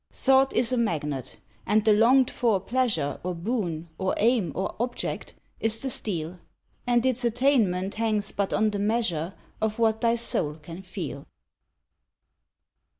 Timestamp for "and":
1.63-1.85, 6.87-7.05